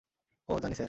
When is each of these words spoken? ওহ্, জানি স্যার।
ওহ্, 0.49 0.59
জানি 0.61 0.75
স্যার। 0.75 0.79